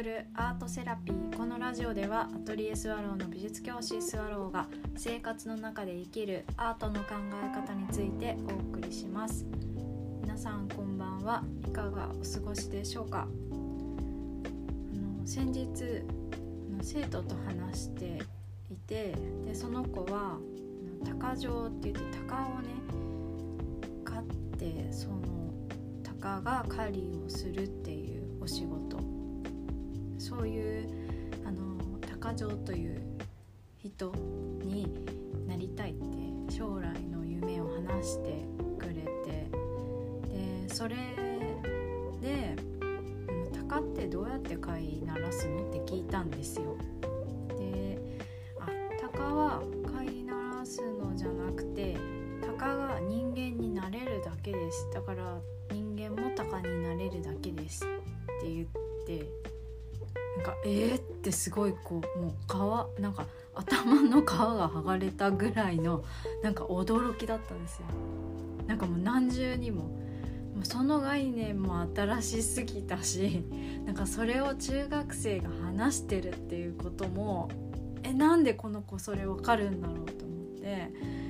[0.00, 1.36] 送るアートセラピー。
[1.36, 4.66] このラジオではアトリエスワローの美術教師スワローが
[4.96, 9.44] 生活の中で生きるアートの考え方についてお送りします。
[10.22, 11.44] 皆さんこんばんは。
[11.68, 13.28] いかがお過ごしでしょうか？
[13.52, 14.36] あ
[14.96, 15.68] の先日
[16.80, 18.22] 生徒と話して
[18.72, 20.38] いてでその子は
[21.04, 22.68] 鷹匠って言って鷹をね
[24.06, 24.24] 飼っ
[24.58, 25.18] てその
[26.02, 29.19] 鷹が狩りをするっていうお仕事。
[30.30, 30.88] そういう
[31.44, 33.02] あの鷹匠という
[33.78, 34.12] 人
[34.62, 34.86] に
[35.48, 38.44] なりたいって将来の夢を話して
[38.78, 39.50] くれて
[40.28, 40.94] でそれ
[42.22, 42.54] で
[43.52, 46.76] 「鷹ってどうやって飼いならすの?」って聞いたんですよ。
[47.58, 47.98] で
[48.60, 48.68] あ
[49.00, 51.96] 鷹は飼いならすのじゃなくて
[52.40, 55.40] 鷹が人間になれるだけですだから
[55.72, 58.68] 人間も鷹になれるだけですって言っ
[59.06, 59.28] て
[60.40, 66.02] なんかえーってすごいこうもう皮なんか頭の皮が剥がれたぐらいの
[66.42, 67.86] なんか驚きだったんですよ。
[68.66, 69.82] なんかもう何重にも。
[70.50, 73.44] もうその概念も新しすぎたし
[73.86, 77.48] なんかそれを中学生が話してるっていうことも
[78.02, 81.20] えなんでこの子それわかるんだろうと思って。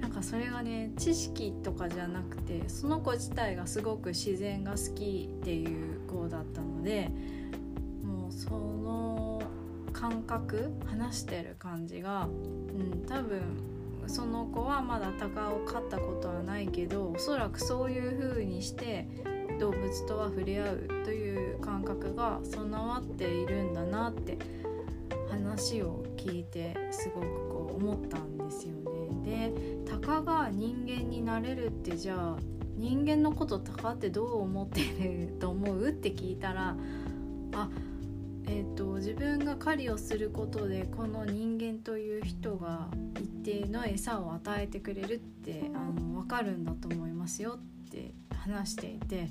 [0.00, 7.10] なんかそれがね知識とかじゃなくてその子自体がすごく自然が好きっていう子だったので
[8.38, 9.42] その
[9.92, 13.40] 感覚話してる感じが、うん、多分
[14.06, 19.08] その子はまだ鷹を飼ったことはないけどおそらくそういう風にして
[19.58, 24.38] 動物とは触れ合うという感覚が備わっているんだなって
[25.28, 28.74] 話を聞いてすごくこう思ったんですよ
[29.24, 29.52] ね。
[29.52, 32.36] で鷹が人間になれるってじゃあ
[32.76, 35.88] 人間のこと鷹ってどう思ってると思う？
[35.88, 36.76] って聞いたら
[37.54, 37.68] あ
[38.50, 42.88] えーと、自分が狩りをすることでこの人間という人が
[43.20, 49.28] 一定の餌を与えてくれるってあの分かるんだと思いますよって話していて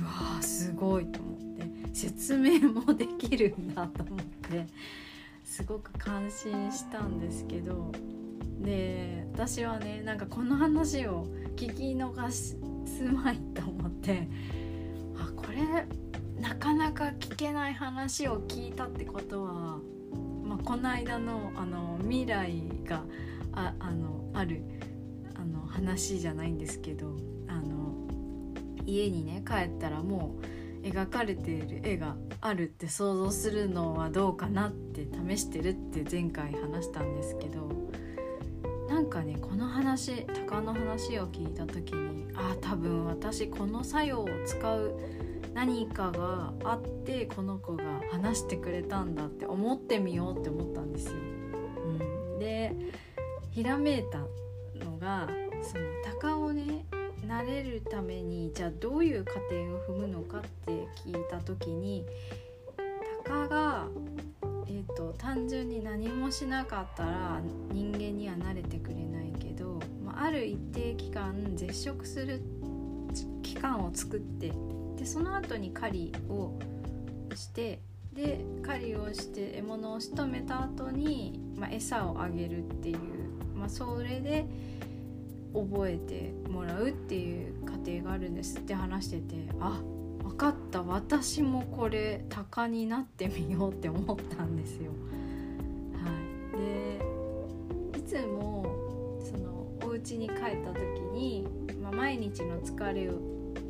[0.00, 4.66] うわーすごいと思って説明もできるんだと思って
[5.44, 7.92] すごく感心したんですけど
[8.58, 12.56] で私はねなんかこの話を聞き逃す
[13.04, 14.26] まいと思って
[15.16, 15.86] あこれ
[16.46, 19.80] なかなか聞けない話を聞いたってことは、
[20.44, 23.02] まあ、この間のあの未来が
[23.52, 24.62] ああのある
[25.34, 27.16] あの話じゃないんですけど
[27.48, 27.96] あの
[28.84, 30.36] 家にね帰ったらも
[30.84, 37.68] う描かれている絵があるって想像するのはどうかなって試してるって前回話したんですけど
[38.88, 44.96] なんかねこの話鷹の話を聞いた時にああ多分私この作用を使う
[45.56, 51.14] 何かがあってこの子が話してくれたんだって思ってみようって思ったんですよ。
[51.14, 52.74] うん、で
[53.52, 54.18] ひらめいた
[54.84, 55.26] のが
[55.62, 56.84] その鷹をね
[57.26, 62.04] 慣れるためにじゃあどういう過程を踏むのかって聞いた時に
[63.24, 63.86] 鷹が、
[64.66, 67.40] えーと、単純に何もしなかったら
[67.72, 72.42] 人間には慣れてくれないけど、まあ、ある一定期間絶食する
[73.42, 74.52] 期間を作って
[74.96, 76.58] でその後に狩りを
[77.34, 77.80] して
[78.12, 82.98] で狩りをして獲物を仕留めた後に、まあ、餌をあげるっていう、
[83.54, 84.46] まあ、それで
[85.52, 88.58] 覚えてもらうっていう過程があるんです。
[88.58, 89.80] って話しててあ
[90.22, 90.82] 分かった。
[90.82, 94.90] 私もこれ鷹になってみようって思ったんですよ。
[96.02, 96.10] は
[97.92, 101.46] い、でいつもそのお家に帰った時に、
[101.82, 103.10] まあ、毎日の疲れ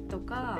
[0.08, 0.58] とか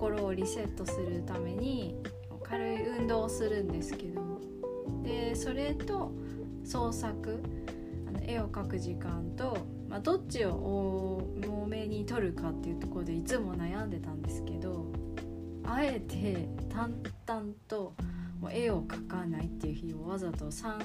[0.00, 1.94] 心をリセットするために
[2.42, 4.40] 軽い運動をするんですけど
[5.02, 6.10] でそれと
[6.64, 7.42] 創作
[8.08, 9.58] あの絵を描く時間と、
[9.90, 14.86] まあ、どっちを多めに撮るかっていうところでいつも悩んでたんですけど
[15.66, 17.92] あえて淡々と
[18.50, 20.78] 絵を描かないっていう日をわざと3、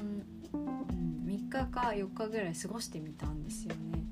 [0.54, 4.05] うん、3日か4日ぐらい過ごしてみたんですよね。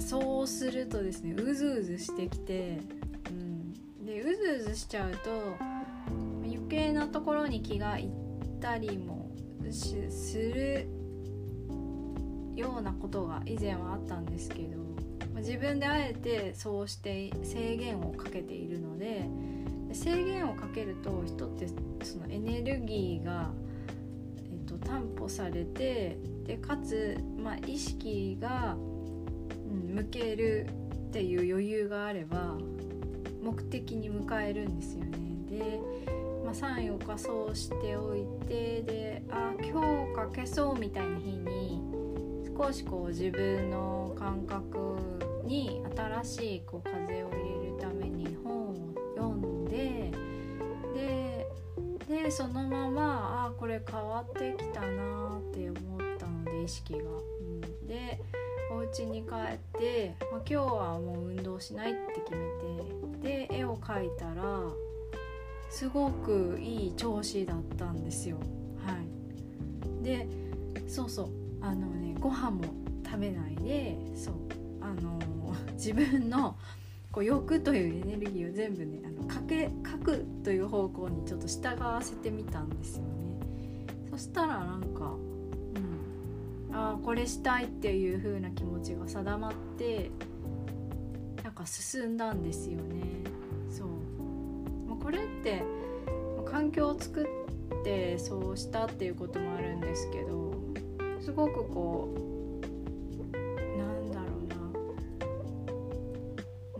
[0.00, 2.80] そうするとですねうずうずしてきて
[3.30, 4.04] うん。
[4.04, 5.56] でうずうずしちゃうと
[6.44, 9.30] 余計なところに気がいったりも
[9.70, 10.88] する
[12.54, 14.78] ようなことが以前はあったんですけど
[15.36, 19.28] 自分であえてそうして制限をかけているので
[19.92, 21.68] 制限をかけると人って
[22.02, 23.50] そのエネルギーが、
[24.36, 28.76] えっと、担保されてでかつ、まあ、意識が、
[29.68, 30.66] 向ける
[31.08, 32.56] っていう余裕があれば
[33.42, 35.18] 目的に迎えるんですよね
[35.48, 35.80] で、
[36.44, 41.80] まあ、サインを仮装しておいてであ今日書けそうみたいな日に
[42.56, 44.96] 少しこう自分の感覚
[45.44, 48.74] に新しいこう風を入れるために本を
[49.16, 50.10] 読んで
[50.94, 51.46] で
[52.08, 56.98] でそのままあこれ変わってきたなって思ったので意識が。
[57.00, 58.20] うん、で
[58.70, 62.38] お家に帰って、まあ、今日はもう運動しないって決め
[63.20, 64.60] てで絵を描いたら
[65.70, 68.36] すごくいい調子だったんですよ。
[68.84, 68.96] は
[70.00, 70.26] い、で
[70.86, 71.28] そうそう
[71.60, 72.64] あのねご飯も
[73.04, 74.34] 食べないでそう
[74.80, 75.18] あの
[75.72, 76.56] 自分の
[77.10, 83.08] こう欲というエネルギーを全部ねあのかけ書くという方向にちょっと従わせてみたんですよね。
[84.10, 85.14] そしたらなんか
[86.72, 90.10] ああこれしたいっていう風な気持ちが定まって
[91.42, 93.02] なんか進んだんですよね。
[93.70, 93.88] そう。
[95.00, 95.62] これって
[96.44, 97.26] 環境を作っ
[97.82, 100.52] てそうしたっていうこともあるんですけど
[101.20, 102.18] すごくこう
[103.78, 104.26] なんだろ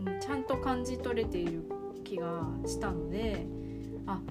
[0.05, 1.63] うな、う、ちゃんと感じ取れている
[2.03, 3.47] 気がしたので
[4.05, 4.21] あ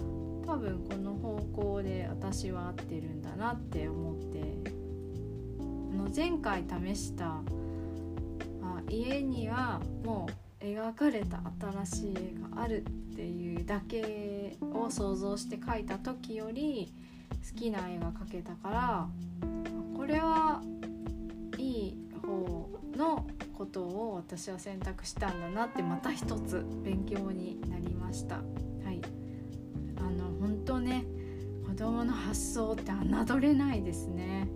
[0.47, 4.78] 多分この方向で私は合ってるんだなって思って。
[5.99, 6.65] の前回
[6.95, 7.43] 試したあ
[8.89, 10.29] 家にはも
[10.61, 11.41] う描かれた
[11.85, 16.93] 新しい絵があるっていうだけを想像して描いた時より
[17.53, 19.09] 好きな絵が描けたから
[19.97, 20.63] これは
[21.57, 28.37] いい方のことを私は選択したんだなってまた一つ勉強になりました。
[28.37, 28.43] は
[28.93, 29.01] い、
[29.97, 31.05] あの本当ね
[31.67, 34.49] 子供の発想って侮れないですね。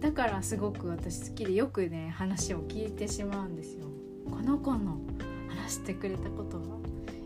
[0.00, 3.84] だからすごく私好きでよくね話を聞いてしまうんですよ。
[4.30, 4.98] この子の
[5.48, 6.78] 話してくれたことは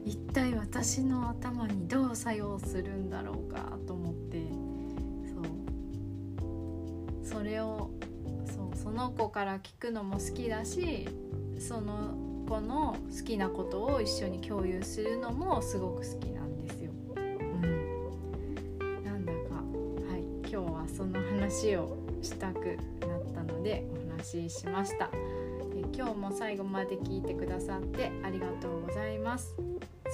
[0.04, 4.42] 一体私の頭にどう作用するんだろうかと思って。
[5.32, 5.40] そ
[7.36, 7.38] う。
[7.38, 7.90] それを
[8.44, 11.08] そうその子から聞くのも好きだし
[11.58, 12.14] その
[12.48, 16.90] 子の好きなことを一緒に共有するのもすごく好きなんですよ。
[17.16, 19.38] うん、なんだか。
[20.10, 20.22] はい。
[20.40, 25.10] 今日はその話をしたくなったのでお話ししました。
[25.96, 29.54] 今日も最後まで聞いてくださってありがとうございます。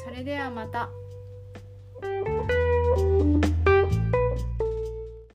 [0.04, 0.90] それではまた。